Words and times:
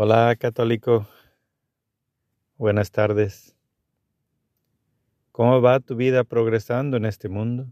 Hola 0.00 0.36
católico, 0.36 1.08
buenas 2.56 2.92
tardes. 2.92 3.56
¿Cómo 5.32 5.60
va 5.60 5.80
tu 5.80 5.96
vida 5.96 6.22
progresando 6.22 6.96
en 6.96 7.04
este 7.04 7.28
mundo? 7.28 7.66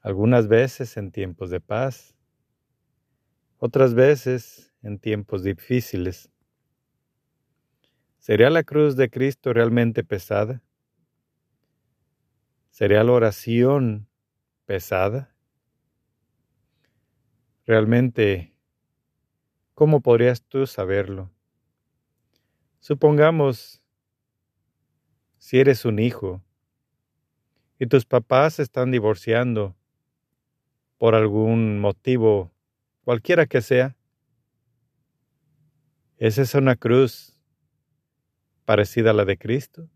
Algunas 0.00 0.48
veces 0.48 0.96
en 0.96 1.12
tiempos 1.12 1.50
de 1.50 1.60
paz, 1.60 2.16
otras 3.58 3.94
veces 3.94 4.74
en 4.82 4.98
tiempos 4.98 5.44
difíciles. 5.44 6.32
¿Sería 8.18 8.50
la 8.50 8.64
cruz 8.64 8.96
de 8.96 9.08
Cristo 9.08 9.52
realmente 9.52 10.02
pesada? 10.02 10.64
¿Sería 12.70 13.04
la 13.04 13.12
oración 13.12 14.08
pesada? 14.66 15.32
¿Realmente 17.64 18.51
¿Cómo 19.74 20.00
podrías 20.02 20.42
tú 20.42 20.66
saberlo? 20.66 21.30
Supongamos, 22.80 23.80
si 25.38 25.58
eres 25.58 25.84
un 25.84 25.98
hijo 25.98 26.42
y 27.78 27.86
tus 27.86 28.04
papás 28.04 28.58
están 28.58 28.90
divorciando 28.90 29.74
por 30.98 31.14
algún 31.14 31.80
motivo, 31.80 32.52
cualquiera 33.04 33.46
que 33.46 33.62
sea, 33.62 33.96
¿esa 36.18 36.42
es 36.42 36.54
una 36.54 36.76
cruz 36.76 37.38
parecida 38.64 39.10
a 39.10 39.14
la 39.14 39.24
de 39.24 39.38
Cristo? 39.38 39.88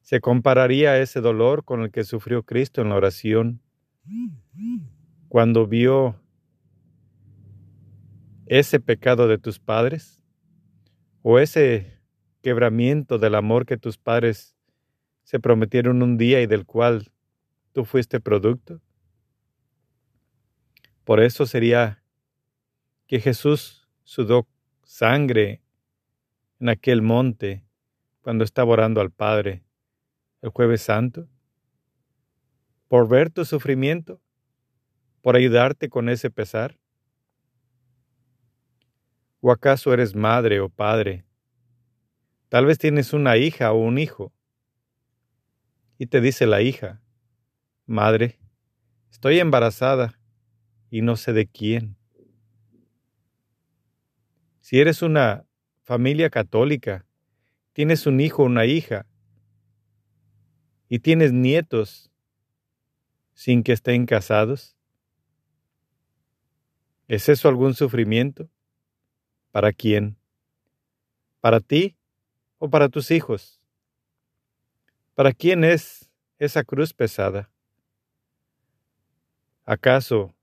¿Se 0.00 0.20
compararía 0.20 0.98
ese 0.98 1.20
dolor 1.20 1.64
con 1.64 1.82
el 1.82 1.90
que 1.90 2.04
sufrió 2.04 2.42
Cristo 2.42 2.80
en 2.80 2.88
la 2.88 2.96
oración 2.96 3.60
cuando 5.28 5.66
vio 5.66 6.21
ese 8.46 8.80
pecado 8.80 9.28
de 9.28 9.38
tus 9.38 9.58
padres 9.58 10.24
o 11.22 11.38
ese 11.38 12.00
quebramiento 12.42 13.18
del 13.18 13.34
amor 13.34 13.66
que 13.66 13.76
tus 13.76 13.98
padres 13.98 14.56
se 15.22 15.38
prometieron 15.40 16.02
un 16.02 16.18
día 16.18 16.40
y 16.42 16.46
del 16.46 16.66
cual 16.66 17.12
tú 17.72 17.84
fuiste 17.84 18.20
producto? 18.20 18.80
Por 21.04 21.20
eso 21.20 21.46
sería 21.46 22.02
que 23.06 23.20
Jesús 23.20 23.88
sudó 24.04 24.46
sangre 24.82 25.62
en 26.60 26.68
aquel 26.68 27.02
monte 27.02 27.64
cuando 28.20 28.44
estaba 28.44 28.72
orando 28.72 29.00
al 29.00 29.10
Padre 29.10 29.64
el 30.42 30.50
jueves 30.50 30.82
santo, 30.82 31.28
por 32.88 33.08
ver 33.08 33.30
tu 33.30 33.44
sufrimiento, 33.44 34.20
por 35.22 35.36
ayudarte 35.36 35.88
con 35.88 36.08
ese 36.08 36.30
pesar. 36.30 36.78
¿O 39.44 39.50
acaso 39.50 39.92
eres 39.92 40.14
madre 40.14 40.60
o 40.60 40.68
padre? 40.68 41.24
Tal 42.48 42.64
vez 42.64 42.78
tienes 42.78 43.12
una 43.12 43.36
hija 43.36 43.72
o 43.72 43.78
un 43.78 43.98
hijo. 43.98 44.32
Y 45.98 46.06
te 46.06 46.20
dice 46.20 46.46
la 46.46 46.62
hija, 46.62 47.02
Madre, 47.84 48.38
estoy 49.10 49.40
embarazada 49.40 50.16
y 50.90 51.02
no 51.02 51.16
sé 51.16 51.32
de 51.32 51.48
quién. 51.48 51.96
Si 54.60 54.78
eres 54.78 55.02
una 55.02 55.44
familia 55.82 56.30
católica, 56.30 57.04
tienes 57.72 58.06
un 58.06 58.20
hijo 58.20 58.44
o 58.44 58.46
una 58.46 58.64
hija 58.64 59.06
y 60.88 61.00
tienes 61.00 61.32
nietos 61.32 62.12
sin 63.34 63.64
que 63.64 63.72
estén 63.72 64.06
casados, 64.06 64.76
¿es 67.08 67.28
eso 67.28 67.48
algún 67.48 67.74
sufrimiento? 67.74 68.48
¿Para 69.52 69.72
quién? 69.72 70.16
¿Para 71.40 71.60
ti 71.60 71.96
o 72.58 72.68
para 72.68 72.88
tus 72.88 73.10
hijos? 73.10 73.60
¿Para 75.14 75.32
quién 75.32 75.62
es 75.62 76.10
esa 76.38 76.64
cruz 76.64 76.92
pesada? 76.92 77.50
¿Acaso 79.64 80.34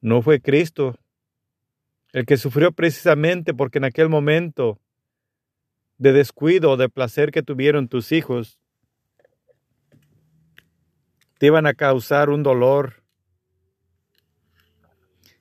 no 0.00 0.22
fue 0.22 0.40
Cristo 0.40 0.98
el 2.12 2.26
que 2.26 2.36
sufrió 2.36 2.72
precisamente 2.72 3.54
porque 3.54 3.78
en 3.78 3.84
aquel 3.84 4.08
momento 4.08 4.78
de 5.98 6.12
descuido 6.12 6.70
o 6.70 6.76
de 6.76 6.88
placer 6.88 7.30
que 7.30 7.42
tuvieron 7.42 7.88
tus 7.88 8.12
hijos, 8.12 8.58
te 11.38 11.46
iban 11.46 11.66
a 11.66 11.74
causar 11.74 12.30
un 12.30 12.42
dolor 12.42 13.02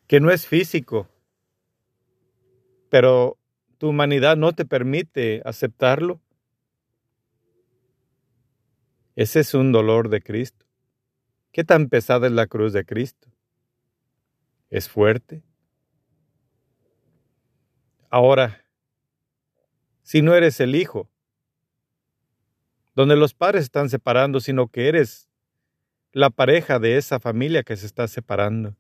que 0.07 0.19
no 0.19 0.31
es 0.31 0.47
físico, 0.47 1.07
pero 2.93 3.39
tu 3.79 3.89
humanidad 3.89 4.37
no 4.37 4.53
te 4.53 4.65
permite 4.65 5.41
aceptarlo. 5.45 6.21
Ese 9.15 9.39
es 9.39 9.55
un 9.55 9.71
dolor 9.71 10.09
de 10.09 10.21
Cristo. 10.21 10.67
¿Qué 11.51 11.63
tan 11.63 11.89
pesada 11.89 12.27
es 12.27 12.33
la 12.33 12.45
cruz 12.45 12.71
de 12.71 12.85
Cristo? 12.85 13.31
¿Es 14.69 14.87
fuerte? 14.89 15.41
Ahora, 18.11 18.63
si 20.03 20.21
no 20.21 20.35
eres 20.35 20.59
el 20.59 20.75
hijo, 20.75 21.09
donde 22.93 23.15
los 23.15 23.33
padres 23.33 23.63
están 23.63 23.89
separando, 23.89 24.39
sino 24.39 24.67
que 24.67 24.87
eres 24.87 25.31
la 26.11 26.29
pareja 26.29 26.77
de 26.77 26.97
esa 26.97 27.19
familia 27.19 27.63
que 27.63 27.75
se 27.75 27.87
está 27.87 28.07
separando. 28.07 28.77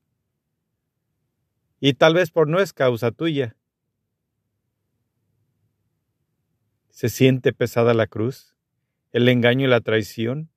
Y 1.79 1.95
tal 1.95 2.13
vez 2.13 2.29
por 2.29 2.47
no 2.47 2.59
es 2.59 2.73
causa 2.73 3.09
tuya, 3.09 3.57
¿Se 6.93 7.09
siente 7.09 7.53
pesada 7.53 7.95
la 7.95 8.05
cruz? 8.05 8.55
¿El 9.13 9.27
engaño 9.27 9.65
y 9.65 9.67
la 9.67 9.81
traición? 9.81 10.51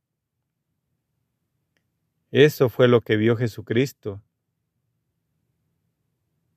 Eso 2.30 2.68
fue 2.68 2.88
lo 2.88 3.00
que 3.00 3.16
vio 3.16 3.36
Jesucristo 3.38 4.22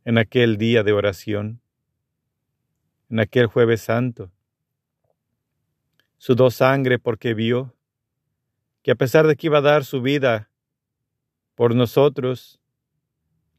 en 0.03 0.17
aquel 0.17 0.57
día 0.57 0.83
de 0.83 0.91
oración, 0.91 1.61
en 3.09 3.21
aquel 3.21 3.47
jueves 3.47 3.79
santo. 3.79 4.33
Sudó 6.17 6.51
sangre 6.51 6.99
porque 6.99 7.33
vio 7.33 7.73
que 8.83 8.91
a 8.91 8.95
pesar 8.95 9.27
de 9.27 9.37
que 9.37 9.47
iba 9.47 9.59
a 9.59 9.61
dar 9.61 9.85
su 9.85 10.01
vida 10.01 10.51
por 11.55 11.73
nosotros, 11.73 12.59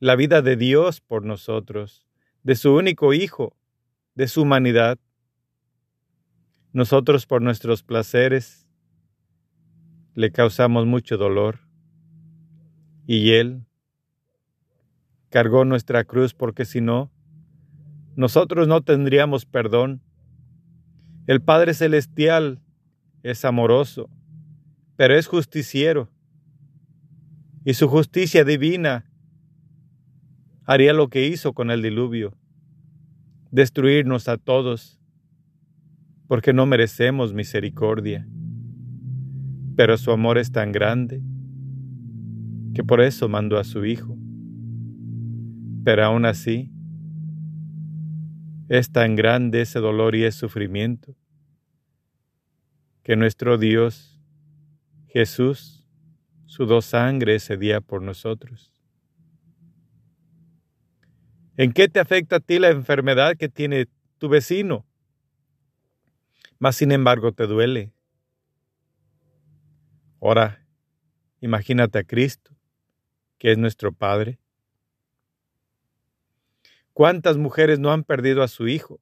la 0.01 0.17
vida 0.17 0.43
de 0.43 0.57
Dios 0.57 1.01
por 1.01 1.25
nosotros, 1.25 2.07
de 2.43 2.57
su 2.57 2.75
único 2.75 3.15
Hijo, 3.15 3.57
de 4.15 4.29
su 4.29 4.43
humanidad, 4.43 4.99
nosotros 6.73 7.27
por 7.27 7.43
nuestros 7.43 7.83
placeres 7.83 8.69
le 10.15 10.31
causamos 10.31 10.87
mucho 10.87 11.17
dolor. 11.17 11.59
Y 13.07 13.33
Él 13.33 13.67
cargó 15.31 15.65
nuestra 15.65 16.05
cruz 16.05 16.33
porque 16.33 16.65
si 16.65 16.81
no, 16.81 17.11
nosotros 18.15 18.69
no 18.69 18.83
tendríamos 18.83 19.47
perdón. 19.47 20.01
El 21.27 21.41
Padre 21.41 21.75
Celestial 21.75 22.61
es 23.23 23.45
amoroso, 23.45 24.09
pero 24.97 25.17
es 25.17 25.27
justiciero. 25.27 26.09
Y 27.65 27.75
su 27.75 27.89
justicia 27.89 28.45
divina 28.45 29.11
haría 30.67 30.93
lo 30.93 31.09
que 31.09 31.27
hizo 31.27 31.53
con 31.53 31.71
el 31.73 31.83
diluvio, 31.83 32.37
destruirnos 33.51 34.29
a 34.29 34.37
todos 34.37 35.00
porque 36.31 36.53
no 36.53 36.65
merecemos 36.65 37.35
misericordia. 37.35 38.25
Pero 39.75 39.99
su 39.99 40.13
amor 40.13 40.39
es 40.39 40.53
tan 40.53 40.71
grande 40.71 41.25
que 42.73 42.85
por 42.85 43.01
eso 43.01 43.29
mandó 43.29 43.59
a 43.59 43.65
su 43.65 43.85
Hijo. 43.85 44.17
Pero 45.83 46.05
aún 46.05 46.25
así, 46.27 46.71
es 48.69 48.93
tan 48.93 49.17
grande 49.17 49.63
ese 49.63 49.81
dolor 49.81 50.15
y 50.15 50.23
ese 50.23 50.39
sufrimiento 50.39 51.17
que 53.03 53.17
nuestro 53.17 53.59
Dios, 53.59 54.23
Jesús, 55.09 55.85
sudó 56.47 56.81
sangre 56.81 57.35
ese 57.35 57.57
día 57.57 57.81
por 57.81 58.03
nosotros. 58.03 58.73
¿En 61.57 61.73
qué 61.73 61.89
te 61.89 61.99
afecta 61.99 62.37
a 62.37 62.41
ti 62.41 62.61
la 62.61 62.69
enfermedad 62.69 63.37
que 63.37 63.49
tiene 63.49 63.89
tu 64.19 64.29
vecino? 64.29 64.87
Mas 66.61 66.77
sin 66.77 66.93
embargo 66.93 67.33
te 67.33 67.47
duele. 67.47 67.93
Ahora, 70.21 70.65
imagínate 71.41 71.99
a 71.99 72.05
Cristo, 72.05 72.55
que 73.39 73.51
es 73.51 73.59
nuestro 73.59 73.93
Padre. 73.93 74.39
¿Cuántas 76.93 77.39
mujeres 77.39 77.79
no 77.79 77.91
han 77.91 78.05
perdido 78.05 78.43
a 78.43 78.49
su 78.49 78.69
hijo? 78.69 79.01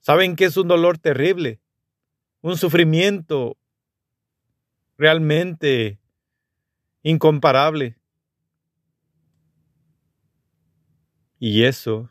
Saben 0.00 0.34
que 0.34 0.46
es 0.46 0.56
un 0.56 0.66
dolor 0.66 0.98
terrible, 0.98 1.60
un 2.42 2.58
sufrimiento 2.58 3.56
realmente 4.98 6.00
incomparable. 7.04 7.96
Y 11.38 11.62
eso 11.62 12.10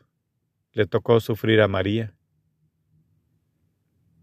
le 0.72 0.86
tocó 0.86 1.20
sufrir 1.20 1.60
a 1.60 1.68
María. 1.68 2.13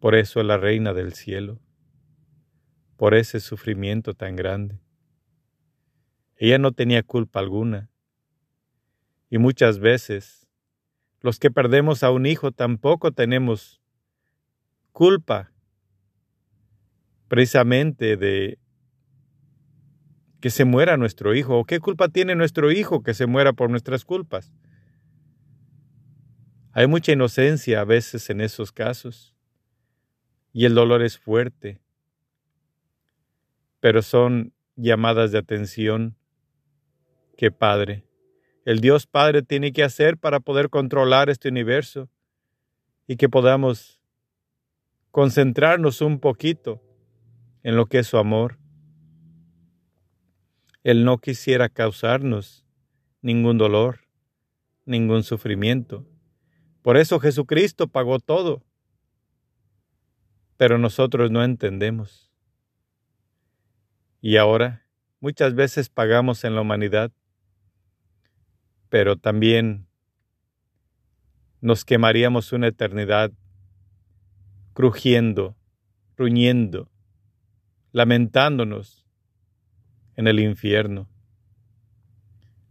Por 0.02 0.16
eso 0.16 0.40
es 0.40 0.48
la 0.48 0.58
reina 0.58 0.96
del 0.96 1.14
cielo, 1.14 1.60
por 2.98 3.14
ese 3.14 3.40
sufrimiento 3.40 4.16
tan 4.16 4.36
grande. 4.36 4.82
Ella 6.38 6.58
no 6.58 6.72
tenía 6.72 7.04
culpa 7.04 7.40
alguna. 7.40 7.92
Y 9.30 9.38
muchas 9.38 9.78
veces 9.78 10.48
los 11.20 11.38
que 11.38 11.52
perdemos 11.52 12.02
a 12.02 12.10
un 12.10 12.26
hijo 12.26 12.52
tampoco 12.52 13.12
tenemos 13.12 13.80
culpa 14.92 15.52
precisamente 17.28 18.18
de 18.18 18.58
que 20.40 20.50
se 20.50 20.66
muera 20.66 20.98
nuestro 20.98 21.36
hijo. 21.36 21.60
¿O 21.60 21.66
qué 21.66 21.80
culpa 21.80 22.10
tiene 22.10 22.34
nuestro 22.34 22.72
hijo 22.72 23.04
que 23.04 23.14
se 23.14 23.28
muera 23.28 23.54
por 23.54 23.70
nuestras 23.70 24.04
culpas? 24.04 24.52
Hay 26.72 26.88
mucha 26.88 27.12
inocencia 27.12 27.82
a 27.82 27.86
veces 27.86 28.32
en 28.32 28.42
esos 28.42 28.72
casos 28.72 29.36
y 30.54 30.66
el 30.66 30.76
dolor 30.76 31.02
es 31.02 31.18
fuerte, 31.18 31.80
pero 33.80 34.02
son 34.02 34.54
llamadas 34.76 35.32
de 35.32 35.38
atención 35.38 36.16
que 37.38 37.52
Padre, 37.52 38.06
el 38.66 38.80
Dios 38.80 39.08
Padre 39.08 39.42
tiene 39.42 39.74
que 39.74 39.84
hacer 39.84 40.18
para 40.18 40.40
poder 40.40 40.70
controlar 40.70 41.30
este 41.30 41.50
universo 41.50 42.10
y 43.08 43.16
que 43.16 43.28
podamos 43.28 44.00
concentrarnos 45.10 46.02
un 46.02 46.20
poquito 46.20 46.82
en 47.64 47.76
lo 47.76 47.88
que 47.88 48.00
es 48.00 48.08
su 48.08 48.18
amor. 48.18 48.60
Él 50.84 51.06
no 51.06 51.18
quisiera 51.18 51.70
causarnos 51.70 52.66
ningún 53.22 53.58
dolor, 53.58 54.02
ningún 54.86 55.24
sufrimiento. 55.24 56.06
Por 56.82 56.98
eso 56.98 57.20
Jesucristo 57.20 57.88
pagó 57.88 58.20
todo. 58.20 58.64
Pero 60.62 60.78
nosotros 60.78 61.32
no 61.32 61.44
entendemos. 61.44 62.32
Y 64.22 64.38
ahora 64.38 64.86
muchas 65.20 65.56
veces 65.56 65.90
pagamos 65.90 66.44
en 66.44 66.54
la 66.54 66.62
humanidad, 66.62 67.12
pero 68.88 69.16
también 69.16 69.88
nos 71.62 71.84
quemaríamos 71.84 72.54
una 72.54 72.68
eternidad 72.68 73.32
crujiendo, 74.74 75.58
ruñendo, 76.16 76.92
lamentándonos 77.92 79.08
en 80.16 80.28
el 80.28 80.40
infierno. 80.40 81.10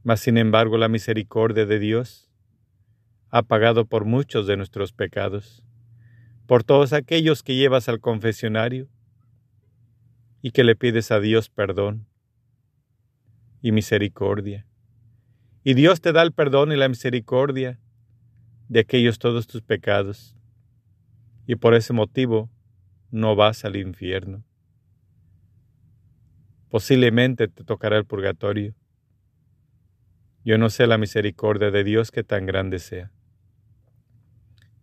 Mas 0.05 0.21
sin 0.21 0.39
embargo 0.39 0.79
la 0.79 0.87
misericordia 0.87 1.67
de 1.67 1.81
Dios 1.81 2.31
ha 3.31 3.43
pagado 3.43 3.85
por 3.85 4.05
muchos 4.05 4.47
de 4.47 4.57
nuestros 4.57 4.93
pecados, 4.93 5.65
por 6.50 6.64
todos 6.64 6.93
aquellos 6.93 7.44
que 7.44 7.55
llevas 7.55 7.88
al 7.88 8.00
confesionario 8.00 8.88
y 10.43 10.50
que 10.50 10.64
le 10.64 10.75
pides 10.75 11.12
a 11.12 11.20
Dios 11.20 11.49
perdón 11.49 12.08
y 13.62 13.70
misericordia. 13.70 14.67
Y 15.62 15.75
Dios 15.75 16.00
te 16.00 16.11
da 16.11 16.23
el 16.23 16.32
perdón 16.32 16.73
y 16.73 16.76
la 16.76 16.88
misericordia 16.88 17.79
de 18.69 18.81
aquellos 18.81 19.20
todos 19.20 19.47
tus 19.47 19.62
pecados. 19.62 20.35
Y 21.47 21.55
por 21.55 21.75
ese 21.75 21.93
motivo 21.93 22.50
no 23.12 23.37
vas 23.37 23.64
al 23.64 23.76
infierno. 23.76 24.43
Posiblemente 26.69 27.46
te 27.46 27.62
tocará 27.62 27.96
el 27.96 28.06
purgatorio. 28.06 28.75
Yo 30.44 30.58
no 30.58 30.69
sé 30.69 30.88
la 30.88 30.99
misericordia 30.99 31.70
de 31.70 31.85
Dios 31.85 32.11
que 32.11 32.25
tan 32.25 32.44
grande 32.44 32.81
sea. 32.81 33.12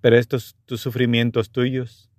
Pero 0.08 0.16
estos 0.16 0.56
tus 0.64 0.80
sufrimientos 0.80 1.52
tuyos 1.52 2.10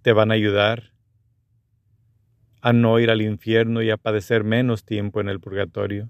te 0.00 0.14
van 0.14 0.30
a 0.30 0.34
ayudar 0.34 0.94
a 2.62 2.72
no 2.72 2.98
ir 3.00 3.10
al 3.10 3.20
infierno 3.20 3.82
y 3.82 3.90
a 3.90 3.98
padecer 3.98 4.44
menos 4.44 4.86
tiempo 4.86 5.20
en 5.20 5.28
el 5.28 5.40
purgatorio. 5.40 6.08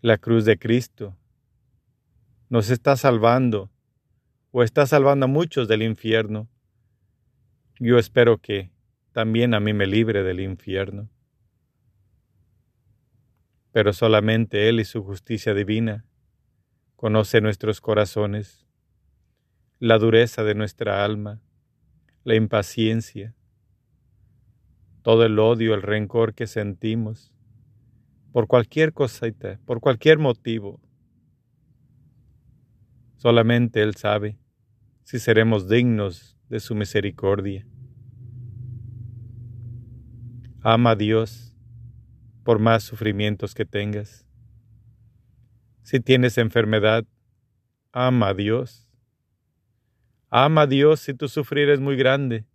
La 0.00 0.18
cruz 0.18 0.44
de 0.44 0.58
Cristo 0.58 1.16
nos 2.48 2.68
está 2.68 2.96
salvando 2.96 3.70
o 4.50 4.64
está 4.64 4.84
salvando 4.84 5.26
a 5.26 5.28
muchos 5.28 5.68
del 5.68 5.84
infierno. 5.84 6.48
Yo 7.78 7.96
espero 7.96 8.38
que 8.38 8.72
también 9.12 9.54
a 9.54 9.60
mí 9.60 9.72
me 9.72 9.86
libre 9.86 10.24
del 10.24 10.40
infierno. 10.40 11.08
Pero 13.70 13.92
solamente 13.92 14.68
Él 14.68 14.80
y 14.80 14.84
su 14.84 15.04
justicia 15.04 15.54
divina 15.54 16.04
Conoce 17.02 17.40
nuestros 17.40 17.80
corazones, 17.80 18.64
la 19.80 19.98
dureza 19.98 20.44
de 20.44 20.54
nuestra 20.54 21.04
alma, 21.04 21.42
la 22.22 22.36
impaciencia, 22.36 23.34
todo 25.02 25.24
el 25.24 25.36
odio, 25.40 25.74
el 25.74 25.82
rencor 25.82 26.32
que 26.32 26.46
sentimos 26.46 27.34
por 28.30 28.46
cualquier 28.46 28.92
cosita, 28.92 29.58
por 29.64 29.80
cualquier 29.80 30.20
motivo. 30.20 30.80
Solamente 33.16 33.82
Él 33.82 33.96
sabe 33.96 34.38
si 35.02 35.18
seremos 35.18 35.68
dignos 35.68 36.38
de 36.48 36.60
su 36.60 36.76
misericordia. 36.76 37.66
Ama 40.60 40.90
a 40.90 40.94
Dios 40.94 41.56
por 42.44 42.60
más 42.60 42.84
sufrimientos 42.84 43.56
que 43.56 43.64
tengas. 43.64 44.24
Si 45.82 45.98
tienes 45.98 46.38
enfermedad, 46.38 47.04
ama 47.90 48.28
a 48.28 48.34
Dios. 48.34 48.88
Ama 50.30 50.62
a 50.62 50.66
Dios 50.66 51.00
si 51.00 51.12
tu 51.12 51.28
sufrir 51.28 51.68
es 51.70 51.80
muy 51.80 51.96
grande, 51.96 52.46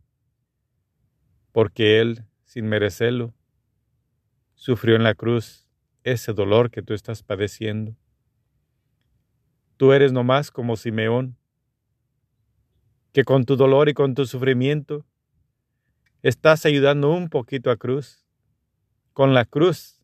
porque 1.51 1.99
Él, 1.99 2.23
sin 2.45 2.67
merecerlo, 2.67 3.33
sufrió 4.55 4.95
en 4.95 5.03
la 5.03 5.13
cruz 5.13 5.67
ese 6.03 6.33
dolor 6.33 6.71
que 6.71 6.81
tú 6.81 6.93
estás 6.93 7.21
padeciendo. 7.21 7.95
Tú 9.75 9.91
eres 9.91 10.13
no 10.13 10.23
más 10.23 10.49
como 10.49 10.77
Simeón, 10.77 11.37
que 13.11 13.25
con 13.25 13.45
tu 13.45 13.57
dolor 13.57 13.89
y 13.89 13.93
con 13.93 14.15
tu 14.15 14.25
sufrimiento 14.25 15.05
estás 16.23 16.65
ayudando 16.65 17.11
un 17.11 17.29
poquito 17.29 17.71
a 17.71 17.77
cruz, 17.77 18.25
con 19.11 19.33
la 19.33 19.43
cruz, 19.43 20.01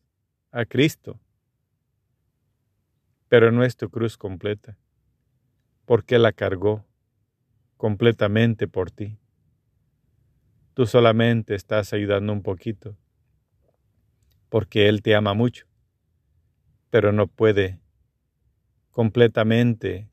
a 0.52 0.66
Cristo 0.66 1.18
pero 3.28 3.50
no 3.52 3.64
es 3.64 3.76
tu 3.76 3.90
cruz 3.90 4.16
completa, 4.16 4.76
porque 5.84 6.18
la 6.18 6.32
cargó 6.32 6.84
completamente 7.76 8.68
por 8.68 8.90
ti. 8.90 9.18
Tú 10.74 10.86
solamente 10.86 11.54
estás 11.54 11.92
ayudando 11.92 12.32
un 12.32 12.42
poquito, 12.42 12.96
porque 14.48 14.88
Él 14.88 15.02
te 15.02 15.14
ama 15.14 15.34
mucho, 15.34 15.66
pero 16.90 17.12
no 17.12 17.26
puede 17.26 17.80
completamente 18.90 20.08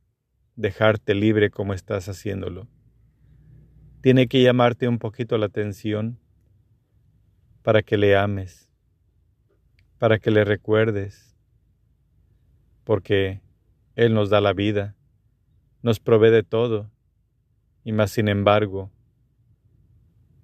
dejarte 0.55 1.13
libre 1.13 1.51
como 1.51 1.73
estás 1.73 2.09
haciéndolo. 2.09 2.67
Tiene 4.01 4.27
que 4.27 4.41
llamarte 4.41 4.87
un 4.87 4.97
poquito 4.97 5.37
la 5.37 5.45
atención 5.45 6.19
para 7.61 7.83
que 7.83 7.97
le 7.97 8.15
ames, 8.15 8.69
para 9.99 10.17
que 10.17 10.31
le 10.31 10.43
recuerdes 10.43 11.30
porque 12.83 13.41
Él 13.95 14.13
nos 14.13 14.29
da 14.29 14.41
la 14.41 14.53
vida, 14.53 14.95
nos 15.81 15.99
provee 15.99 16.29
de 16.29 16.43
todo, 16.43 16.91
y 17.83 17.91
más 17.91 18.11
sin 18.11 18.27
embargo, 18.27 18.91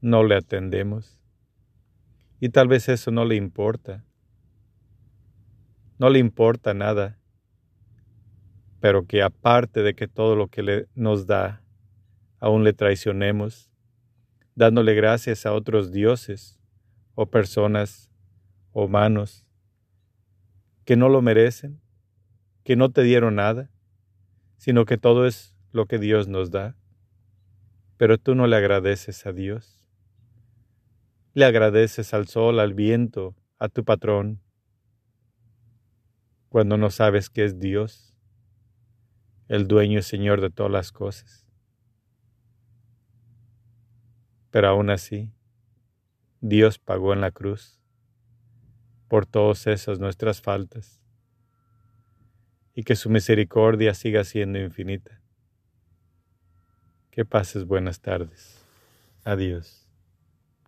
no 0.01 0.23
le 0.23 0.35
atendemos. 0.35 1.19
Y 2.39 2.49
tal 2.49 2.67
vez 2.67 2.89
eso 2.89 3.11
no 3.11 3.25
le 3.25 3.35
importa. 3.35 4.03
No 5.99 6.09
le 6.09 6.19
importa 6.19 6.73
nada, 6.73 7.19
pero 8.79 9.07
que 9.07 9.23
aparte 9.23 9.81
de 9.81 9.95
que 9.95 10.07
todo 10.07 10.35
lo 10.35 10.47
que 10.47 10.61
le, 10.61 10.87
nos 10.93 11.25
da, 11.25 11.63
aún 12.39 12.63
le 12.63 12.73
traicionemos, 12.73 13.71
dándole 14.53 14.93
gracias 14.93 15.45
a 15.45 15.53
otros 15.53 15.91
dioses 15.91 16.59
o 17.15 17.25
personas 17.25 18.11
o 18.71 18.87
manos 18.87 19.47
que 20.85 20.95
no 20.95 21.09
lo 21.09 21.21
merecen 21.21 21.81
que 22.67 22.75
no 22.75 22.91
te 22.91 23.01
dieron 23.03 23.35
nada, 23.35 23.71
sino 24.57 24.83
que 24.83 24.97
todo 24.97 25.25
es 25.25 25.55
lo 25.71 25.85
que 25.85 25.99
Dios 25.99 26.27
nos 26.27 26.51
da. 26.51 26.75
Pero 27.95 28.17
tú 28.17 28.35
no 28.35 28.45
le 28.45 28.57
agradeces 28.57 29.25
a 29.25 29.31
Dios. 29.31 29.87
Le 31.33 31.45
agradeces 31.45 32.13
al 32.13 32.27
sol, 32.27 32.59
al 32.59 32.73
viento, 32.73 33.37
a 33.57 33.69
tu 33.69 33.85
patrón, 33.85 34.41
cuando 36.49 36.75
no 36.75 36.89
sabes 36.89 37.29
que 37.29 37.45
es 37.45 37.57
Dios, 37.57 38.13
el 39.47 39.69
dueño 39.69 39.99
y 39.99 40.03
Señor 40.03 40.41
de 40.41 40.49
todas 40.49 40.73
las 40.73 40.91
cosas. 40.91 41.47
Pero 44.51 44.67
aún 44.67 44.89
así, 44.89 45.31
Dios 46.41 46.79
pagó 46.79 47.13
en 47.13 47.21
la 47.21 47.31
cruz 47.31 47.79
por 49.07 49.25
todas 49.25 49.67
esas 49.67 49.99
nuestras 49.99 50.41
faltas 50.41 51.06
y 52.77 52.83
que 52.83 52.95
su 52.95 53.09
misericordia 53.09 53.95
siga 53.95 54.23
siendo 54.23 54.59
infinita. 54.59 55.19
Que 57.09 57.25
pases 57.25 57.65
buenas 57.65 58.01
tardes. 58.01 58.63
Adiós. 59.23 59.86